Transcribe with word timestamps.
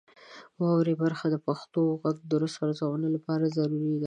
واورئ 0.59 0.95
برخه 1.03 1.25
د 1.29 1.35
پښتو 1.45 1.81
غږونو 2.01 2.19
د 2.19 2.27
درست 2.33 2.55
ارزونې 2.65 3.09
لپاره 3.15 3.53
ضروري 3.57 3.89
ده. 3.95 3.99